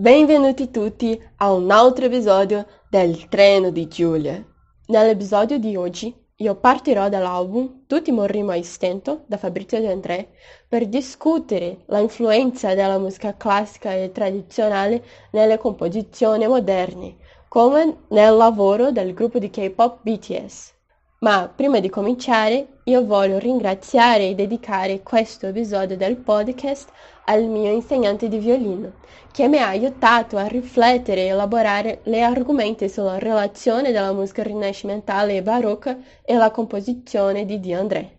Benvenuti 0.00 0.70
tutti 0.70 1.22
a 1.36 1.52
un 1.52 1.70
altro 1.70 2.06
episodio 2.06 2.66
del 2.88 3.28
Treno 3.28 3.68
di 3.68 3.86
Giulia. 3.86 4.42
Nell'episodio 4.86 5.58
di 5.58 5.76
oggi 5.76 6.10
io 6.36 6.54
partirò 6.54 7.10
dall'album 7.10 7.84
Tutti 7.86 8.10
morrimo 8.10 8.50
a 8.50 8.62
stento 8.62 9.24
da 9.26 9.36
Fabrizio 9.36 9.78
De 9.78 9.92
André 9.92 10.30
per 10.66 10.86
discutere 10.86 11.84
l'influenza 11.88 12.74
della 12.74 12.96
musica 12.96 13.36
classica 13.36 13.92
e 13.92 14.10
tradizionale 14.10 15.04
nelle 15.32 15.58
composizioni 15.58 16.46
moderne, 16.46 17.18
come 17.46 18.04
nel 18.08 18.34
lavoro 18.34 18.92
del 18.92 19.12
gruppo 19.12 19.38
di 19.38 19.50
K-pop 19.50 19.98
BTS. 20.00 20.79
Ma 21.22 21.52
prima 21.54 21.80
di 21.80 21.90
cominciare 21.90 22.78
io 22.84 23.04
voglio 23.04 23.36
ringraziare 23.36 24.28
e 24.28 24.34
dedicare 24.34 25.02
questo 25.02 25.48
episodio 25.48 25.94
del 25.94 26.16
podcast 26.16 26.90
al 27.26 27.44
mio 27.44 27.70
insegnante 27.70 28.26
di 28.26 28.38
violino, 28.38 28.92
che 29.30 29.46
mi 29.46 29.58
ha 29.58 29.68
aiutato 29.68 30.38
a 30.38 30.46
riflettere 30.46 31.24
e 31.24 31.26
elaborare 31.26 32.00
gli 32.04 32.18
argomenti 32.18 32.88
sulla 32.88 33.18
relazione 33.18 33.92
della 33.92 34.14
musica 34.14 34.42
rinascimentale 34.42 35.36
e 35.36 35.42
barocca 35.42 35.98
e 36.24 36.36
la 36.36 36.50
composizione 36.50 37.44
di 37.44 37.60
Di 37.60 37.74
André. 37.74 38.18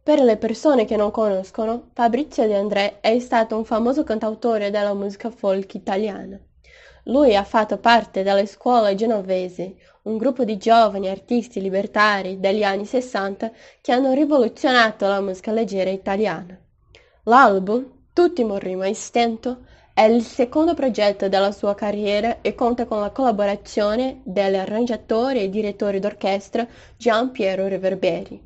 Per 0.00 0.20
le 0.20 0.36
persone 0.36 0.84
che 0.84 0.94
non 0.94 1.10
conoscono, 1.10 1.90
Fabrizio 1.92 2.46
De 2.46 2.54
André 2.54 3.00
è 3.00 3.18
stato 3.18 3.56
un 3.56 3.64
famoso 3.64 4.04
cantautore 4.04 4.70
della 4.70 4.94
musica 4.94 5.30
folk 5.30 5.74
italiana. 5.74 6.40
Lui 7.04 7.34
ha 7.36 7.44
fatto 7.44 7.78
parte 7.78 8.22
delle 8.22 8.46
scuole 8.46 8.94
genovesi, 8.94 9.76
un 10.02 10.16
gruppo 10.16 10.44
di 10.44 10.56
giovani 10.56 11.08
artisti 11.08 11.60
libertari 11.60 12.40
degli 12.40 12.62
anni 12.62 12.84
Sessanta 12.84 13.50
che 13.80 13.92
hanno 13.92 14.12
rivoluzionato 14.12 15.06
la 15.06 15.20
musica 15.20 15.52
leggera 15.52 15.90
italiana. 15.90 16.58
L'album 17.24 17.98
Tutti 18.12 18.42
morrimo 18.42 18.82
a 18.82 18.92
stento 18.92 19.58
è 19.94 20.02
il 20.02 20.22
secondo 20.22 20.74
progetto 20.74 21.28
della 21.28 21.52
sua 21.52 21.74
carriera 21.74 22.40
e 22.40 22.54
conta 22.54 22.84
con 22.84 23.00
la 23.00 23.10
collaborazione 23.10 24.20
dell'arrangiatore 24.24 25.42
e 25.42 25.48
direttore 25.48 26.00
d'orchestra 26.00 26.66
Gian 26.96 27.30
Piero 27.30 27.68
Reverberi. 27.68 28.42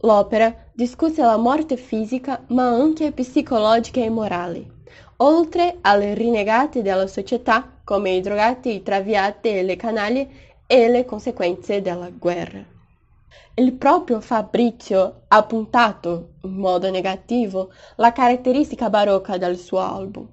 L'opera 0.00 0.52
discute 0.72 1.20
la 1.20 1.36
morte 1.36 1.76
fisica 1.76 2.42
ma 2.48 2.66
anche 2.68 3.12
psicologica 3.12 4.00
e 4.00 4.08
morale 4.08 4.80
oltre 5.16 5.78
alle 5.82 6.14
rinnegate 6.14 6.82
della 6.82 7.06
società 7.06 7.80
come 7.84 8.10
i 8.10 8.20
drogati, 8.20 8.74
i 8.74 8.82
traviati 8.82 9.48
e 9.48 9.62
le 9.62 9.76
canaglie 9.76 10.28
e 10.66 10.88
le 10.88 11.04
conseguenze 11.04 11.82
della 11.82 12.10
guerra. 12.10 12.64
Il 13.54 13.74
proprio 13.74 14.20
Fabrizio 14.20 15.24
ha 15.28 15.42
puntato 15.42 16.36
in 16.42 16.54
modo 16.54 16.90
negativo 16.90 17.70
la 17.96 18.10
caratteristica 18.10 18.88
barocca 18.88 19.36
del 19.36 19.58
suo 19.58 19.78
album, 19.78 20.26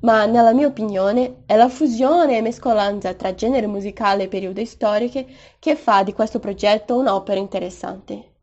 ma 0.00 0.26
nella 0.26 0.52
mia 0.52 0.66
opinione 0.66 1.44
è 1.46 1.56
la 1.56 1.70
fusione 1.70 2.36
e 2.36 2.42
mescolanza 2.42 3.14
tra 3.14 3.34
genere 3.34 3.66
musicale 3.66 4.24
e 4.24 4.28
periodi 4.28 4.66
storiche 4.66 5.26
che 5.58 5.74
fa 5.74 6.02
di 6.02 6.12
questo 6.12 6.38
progetto 6.38 6.98
un'opera 6.98 7.40
interessante. 7.40 8.35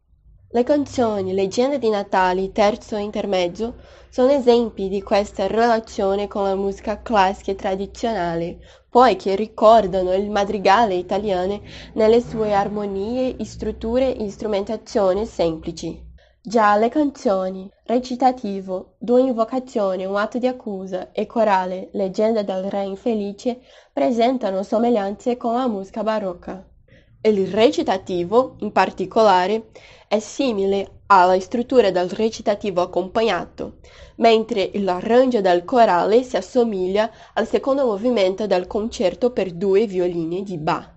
Le 0.55 0.61
canzoni 0.61 1.33
Leggende 1.33 1.79
di 1.79 1.89
Natale, 1.89 2.51
terzo 2.51 2.95
intermezzo, 2.95 3.73
sono 4.07 4.29
esempi 4.29 4.87
di 4.87 5.01
questa 5.01 5.47
relazione 5.47 6.27
con 6.27 6.43
la 6.43 6.53
musica 6.53 7.01
classica 7.01 7.49
e 7.49 7.55
tradizionale, 7.55 8.59
poiché 8.87 9.33
ricordano 9.33 10.13
il 10.13 10.29
madrigale 10.29 10.93
italiano 10.93 11.59
nelle 11.93 12.21
sue 12.21 12.53
armonie, 12.53 13.35
strutture 13.45 14.15
e 14.15 14.29
strumentazioni 14.29 15.25
semplici. 15.25 15.99
Già 16.39 16.75
le 16.75 16.89
canzoni, 16.89 17.67
recitativo, 17.85 18.93
due 18.99 19.21
invocazioni, 19.21 20.05
un 20.05 20.17
atto 20.17 20.37
di 20.37 20.45
accusa 20.45 21.11
e 21.11 21.25
corale, 21.25 21.89
leggenda 21.93 22.43
del 22.43 22.69
re 22.69 22.83
infelice, 22.83 23.61
presentano 23.91 24.61
somiglianze 24.61 25.35
con 25.35 25.55
la 25.55 25.67
musica 25.67 26.03
barocca. 26.03 26.63
Il 27.25 27.47
recitativo, 27.47 28.57
in 28.59 28.73
particolare, 28.73 29.69
è 30.09 30.19
simile 30.19 31.03
alla 31.05 31.39
struttura 31.39 31.89
del 31.89 32.09
recitativo 32.09 32.81
accompagnato, 32.81 33.77
mentre 34.17 34.71
l'arrangio 34.73 35.39
del 35.39 35.63
corale 35.63 36.21
si 36.23 36.35
assomiglia 36.35 37.09
al 37.33 37.47
secondo 37.47 37.85
movimento 37.85 38.45
del 38.45 38.67
concerto 38.67 39.31
per 39.31 39.53
due 39.53 39.85
violini 39.85 40.43
di 40.43 40.57
Bach. 40.57 40.92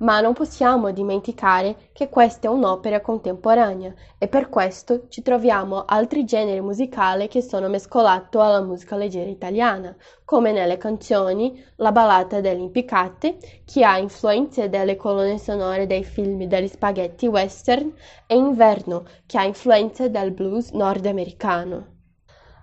Ma 0.00 0.20
non 0.20 0.32
possiamo 0.32 0.92
dimenticare 0.92 1.90
che 1.92 2.08
questa 2.08 2.48
è 2.48 2.50
un'opera 2.50 3.02
contemporanea 3.02 3.92
e 4.16 4.28
per 4.28 4.48
questo 4.48 5.08
ci 5.08 5.20
troviamo 5.20 5.84
altri 5.84 6.24
generi 6.24 6.62
musicali 6.62 7.28
che 7.28 7.42
sono 7.42 7.68
mescolati 7.68 8.38
alla 8.38 8.62
musica 8.62 8.96
leggera 8.96 9.28
italiana, 9.28 9.94
come 10.24 10.52
nelle 10.52 10.78
canzoni 10.78 11.62
La 11.76 11.92
ballata 11.92 12.40
delle 12.40 12.60
impiccate, 12.60 13.36
che 13.64 13.84
ha 13.84 13.98
influenze 13.98 14.70
delle 14.70 14.96
colonne 14.96 15.38
sonore 15.38 15.86
dei 15.86 16.04
film 16.04 16.44
degli 16.44 16.68
spaghetti 16.68 17.26
western, 17.26 17.92
e 18.26 18.36
Inverno, 18.36 19.04
che 19.26 19.36
ha 19.36 19.44
influenze 19.44 20.10
del 20.10 20.32
blues 20.32 20.70
nordamericano. 20.70 21.99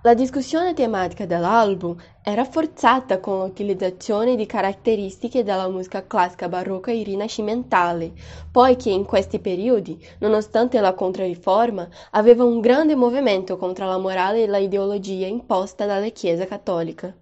La 0.02 0.16
discussione 0.16 0.74
tematica 0.74 1.28
dell'album 1.28 1.96
è 2.24 2.34
rafforzata 2.34 3.20
con 3.20 3.40
l'utilizzazione 3.40 4.36
di 4.36 4.48
caratteristiche 4.48 5.44
della 5.44 5.70
musica 5.70 6.08
classica 6.08 6.50
barocca 6.50 6.92
e 6.92 7.04
rinascimentale, 7.04 8.14
poiché 8.50 8.90
in 8.90 9.06
questi 9.06 9.38
periodi, 9.40 10.04
nonostante 10.20 10.80
la 10.80 10.96
Controriforma, 10.96 11.88
aveva 12.12 12.44
un 12.44 12.60
grande 12.60 12.96
movimento 12.96 13.58
contro 13.58 13.86
la 13.86 14.00
morale 14.00 14.44
e 14.44 14.48
l'ideologia 14.50 15.28
imposta 15.28 15.86
dalla 15.86 16.10
Chiesa 16.10 16.48
cattolica. 16.48 17.16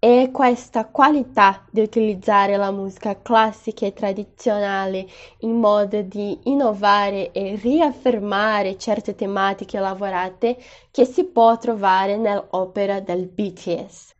È 0.00 0.30
questa 0.30 0.86
qualità 0.86 1.66
di 1.72 1.80
utilizzare 1.80 2.56
la 2.56 2.70
musica 2.70 3.20
classica 3.20 3.84
e 3.84 3.92
tradizionale 3.92 5.08
in 5.40 5.58
modo 5.58 6.02
di 6.02 6.38
innovare 6.44 7.32
e 7.32 7.56
riaffermare 7.56 8.78
certe 8.78 9.16
tematiche 9.16 9.80
lavorate 9.80 10.56
che 10.92 11.04
si 11.04 11.24
può 11.24 11.58
trovare 11.58 12.16
nell'opera 12.16 13.00
del 13.00 13.26
BTS. 13.26 14.14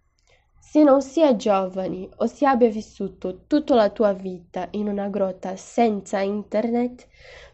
Se 0.58 0.82
non 0.82 1.00
si 1.00 1.20
è 1.20 1.36
giovani 1.36 2.08
o 2.16 2.26
si 2.26 2.44
abbia 2.44 2.68
vissuto 2.68 3.44
tutta 3.46 3.76
la 3.76 3.90
tua 3.90 4.12
vita 4.12 4.66
in 4.72 4.88
una 4.88 5.06
grotta 5.06 5.54
senza 5.54 6.18
internet, 6.18 7.06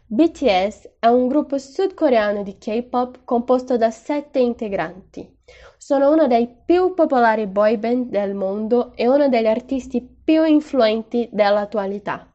BTS 0.07 0.93
è 0.97 1.05
un 1.05 1.27
gruppo 1.27 1.59
sudcoreano 1.59 2.41
di 2.41 2.57
K-pop 2.57 3.19
composto 3.23 3.77
da 3.77 3.91
sette 3.91 4.39
integranti. 4.39 5.34
Sono 5.87 6.09
uno 6.09 6.25
dei 6.25 6.49
più 6.65 6.95
popolari 6.95 7.45
boy 7.45 7.77
band 7.77 8.09
del 8.09 8.33
mondo 8.33 8.93
e 8.95 9.07
uno 9.07 9.29
degli 9.29 9.45
artisti 9.45 10.01
più 10.01 10.43
influenti 10.43 11.29
dell'attualità. 11.31 12.27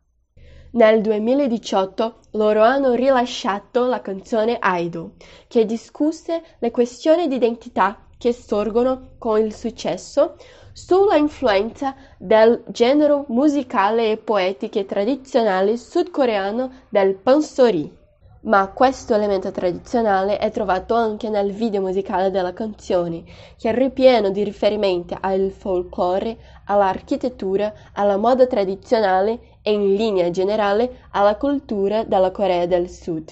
Nel 0.75 1.01
2018 1.01 2.21
loro 2.35 2.63
hanno 2.63 2.95
rilasciato 2.95 3.87
la 3.87 4.01
canzone 4.01 4.57
Idol, 4.63 5.15
che 5.49 5.65
discusse 5.65 6.45
le 6.61 6.71
questioni 6.71 7.27
di 7.27 7.35
identità 7.35 8.07
che 8.17 8.33
sorgono 8.33 9.15
con 9.19 9.41
il 9.41 9.53
successo 9.53 10.37
sulla 10.73 11.17
influenza 11.17 11.97
del 12.19 12.63
genere 12.69 13.25
musicale 13.27 14.13
e 14.13 14.17
poetiche 14.17 14.85
tradizionale 14.85 15.77
sudcoreano 15.77 16.71
del 16.89 17.17
pansori 17.17 17.99
ma 18.43 18.69
questo 18.69 19.15
elemento 19.15 19.51
tradizionale 19.51 20.39
è 20.39 20.51
trovato 20.51 20.95
anche 20.95 21.29
nel 21.29 21.53
video 21.53 21.83
musicale 21.83 22.31
della 22.31 22.53
canzone, 22.55 23.25
che 23.59 23.69
è 23.69 23.75
ripieno 23.75 24.31
di 24.31 24.43
riferimenti 24.43 25.15
al 25.21 25.51
folklore, 25.51 26.39
all'architettura, 26.67 27.73
alla 27.93 28.17
moda 28.17 28.47
tradizionale 28.47 29.59
e 29.63 29.73
in 29.73 29.95
linea 29.95 30.31
generale 30.31 31.03
alla 31.11 31.37
cultura 31.37 32.05
della 32.05 32.31
Corea 32.31 32.67
del 32.67 32.89
Sud. 32.89 33.31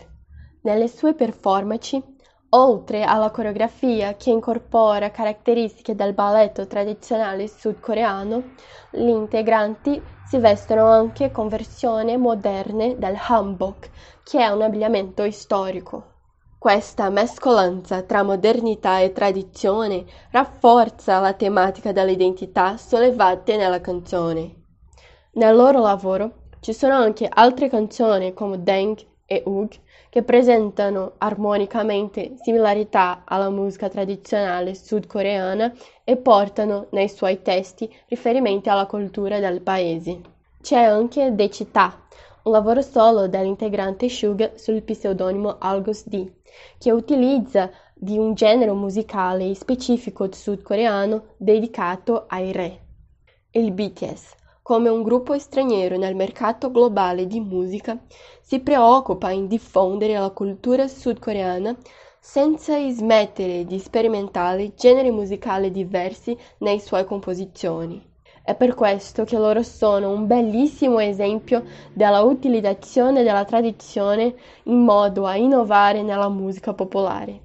Nelle 0.63 0.89
sue 0.89 1.15
performance, 1.15 2.03
oltre 2.51 3.03
alla 3.03 3.31
coreografia 3.31 4.15
che 4.15 4.31
incorpora 4.31 5.11
caratteristiche 5.11 5.95
del 5.95 6.15
balletto 6.15 6.67
tradizionale 6.67 7.49
sudcoreano, 7.49 8.43
gli 8.91 9.09
integranti 9.09 10.01
si 10.27 10.39
vestono 10.39 10.87
anche 10.87 11.31
con 11.31 11.49
versioni 11.49 12.17
moderne 12.17 12.97
del 12.99 13.17
hanbok, 13.19 13.91
che 14.23 14.41
è 14.41 14.49
un 14.49 14.63
abbigliamento 14.63 15.31
storico. 15.31 16.17
Questa 16.59 17.09
mescolanza 17.09 18.03
tra 18.03 18.23
modernità 18.23 18.99
e 18.99 19.13
tradizione 19.13 20.05
rafforza 20.31 21.21
la 21.21 21.33
tematica 21.33 21.93
delle 21.93 22.13
identità 22.13 22.77
sollevate 22.77 23.57
nella 23.57 23.81
canzone. 23.81 24.55
Nel 25.33 25.55
loro 25.55 25.81
lavoro 25.81 26.47
ci 26.61 26.73
sono 26.73 26.95
anche 26.95 27.29
altre 27.33 27.69
canzoni 27.69 28.35
come 28.35 28.63
Deng 28.63 28.99
e 29.31 29.43
Ug 29.45 29.71
che 30.09 30.23
presentano 30.23 31.13
armonicamente 31.19 32.33
similarità 32.41 33.25
alla 33.27 33.51
musica 33.51 33.91
tradizionale 33.91 34.75
sudcoreana 34.75 35.71
e 36.03 36.17
portano 36.17 36.87
nei 36.93 37.11
suoi 37.11 37.43
testi 37.43 37.95
riferimenti 38.09 38.71
alla 38.71 38.87
cultura 38.87 39.39
del 39.39 39.61
paese. 39.61 40.21
C'è 40.63 40.83
anche 40.83 41.35
Decità, 41.35 42.07
un 42.45 42.53
lavoro 42.53 42.81
solo 42.81 43.29
dell'integrante 43.29 44.09
Suga 44.09 44.53
sul 44.55 44.83
pseudonimo 44.83 45.57
Algos 45.59 46.09
D, 46.09 46.27
che 46.79 46.91
utilizza 46.91 47.71
di 47.93 48.17
un 48.17 48.33
genere 48.33 48.73
musicale 48.73 49.55
specifico 49.55 50.33
sudcoreano 50.33 51.35
dedicato 51.37 52.25
ai 52.29 52.53
re. 52.53 52.81
Il 53.51 53.73
BTS, 53.73 54.37
come 54.69 54.91
un 54.91 55.03
gruppo 55.03 55.39
straniero 55.39 55.97
nel 55.97 56.15
mercato 56.15 56.71
globale 56.71 57.27
di 57.27 57.41
musica, 57.41 57.99
si 58.43 58.61
preoccupa 58.61 59.31
in 59.31 59.47
diffondere 59.47 60.13
la 60.19 60.29
cultura 60.29 60.87
sudcoreana 60.87 61.75
senza 62.21 62.77
smettere 62.91 63.65
di 63.65 63.79
sperimentare 63.79 64.75
generi 64.75 65.11
musicali 65.11 65.71
diversi 65.71 66.37
nei 66.59 66.81
suoi 66.81 67.07
composizioni. 67.07 67.99
È 68.43 68.55
per 68.55 68.75
questo 68.75 69.25
che 69.25 69.39
loro 69.39 69.63
sono 69.63 70.11
un 70.11 70.27
bellissimo 70.27 70.99
esempio 70.99 71.65
della 71.95 72.21
utilizzazione 72.21 73.23
della 73.23 73.47
tradizione 73.47 74.35
in 74.65 74.85
modo 74.85 75.25
a 75.25 75.35
innovare 75.37 76.03
nella 76.03 76.29
musica 76.29 76.75
popolare. 76.75 77.41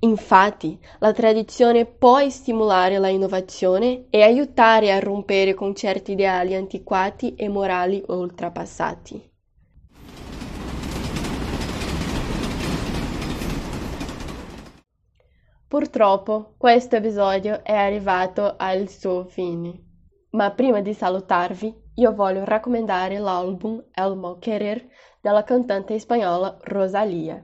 Infatti, 0.00 0.78
la 0.98 1.12
tradizione 1.12 1.86
può 1.86 2.28
stimolare 2.28 2.98
la 2.98 3.08
innovazione 3.08 4.06
e 4.10 4.22
aiutare 4.22 4.92
a 4.92 4.98
rompere 4.98 5.54
con 5.54 5.74
certi 5.74 6.12
ideali 6.12 6.54
antiquati 6.54 7.34
e 7.34 7.48
morali 7.48 8.02
oltrepassati. 8.06 9.32
Purtroppo 15.66 16.54
questo 16.56 16.96
episodio 16.96 17.64
è 17.64 17.74
arrivato 17.74 18.54
al 18.56 18.88
suo 18.88 19.24
fine, 19.24 19.82
ma 20.30 20.50
prima 20.52 20.80
di 20.80 20.94
salutarvi 20.94 21.74
io 21.94 22.14
voglio 22.14 22.44
raccomandare 22.44 23.18
l'album 23.18 23.82
El 23.92 24.16
Mal 24.16 24.38
Querer 24.38 24.86
della 25.20 25.42
cantante 25.42 25.98
spagnola 25.98 26.56
Rosalia. 26.62 27.42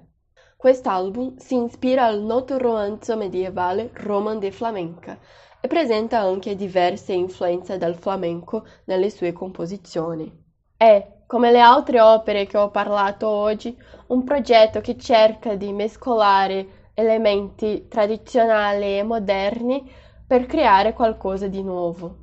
Quest'album 0.63 1.39
si 1.39 1.57
ispira 1.57 2.05
al 2.05 2.23
noto 2.23 2.57
romanzo 2.57 3.17
medievale 3.17 3.91
Roman 3.95 4.39
de 4.39 4.53
Flamenca 4.53 5.19
e 5.61 5.67
presenta 5.67 6.21
anche 6.21 6.55
diverse 6.55 7.13
influenze 7.13 7.79
del 7.79 7.97
flamenco 7.97 8.65
nelle 8.85 9.11
sue 9.11 9.33
composizioni. 9.33 10.33
È, 10.77 11.25
come 11.27 11.51
le 11.51 11.59
altre 11.59 12.01
opere 12.01 12.47
che 12.47 12.59
ho 12.59 12.71
parlato 12.71 13.27
oggi, 13.27 13.77
un 14.07 14.23
progetto 14.23 14.81
che 14.81 14.97
cerca 14.97 15.57
di 15.57 15.73
mescolare 15.73 16.91
elementi 16.95 17.89
tradizionali 17.89 18.99
e 18.99 19.03
moderni 19.03 19.91
per 20.25 20.47
creare 20.47 20.93
qualcosa 20.93 21.49
di 21.49 21.65
nuovo. 21.65 22.19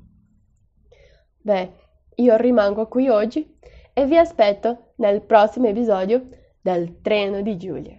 Beh, 1.42 1.74
io 2.16 2.38
rimango 2.38 2.88
qui 2.88 3.10
oggi 3.10 3.60
e 3.92 4.06
vi 4.06 4.18
aspetto 4.18 4.94
nel 4.96 5.24
prossimo 5.24 5.68
episodio 5.68 6.26
del 6.62 7.02
Treno 7.02 7.42
di 7.42 7.58
Giulia. 7.58 7.99